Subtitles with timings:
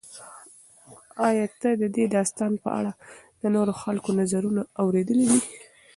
[1.27, 2.91] ایا ته د دې داستان په اړه
[3.41, 5.39] د نورو خلکو نظرونه اورېدلي دي؟